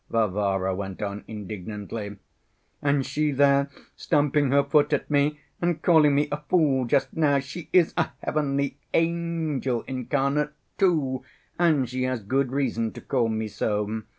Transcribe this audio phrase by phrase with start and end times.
[0.09, 2.17] Varvara went on indignantly.
[2.81, 7.37] "And she there stamping her foot at me and calling me a fool just now,
[7.37, 11.23] she is a heavenly angel incarnate too,
[11.59, 14.01] and she has good reason to call me so.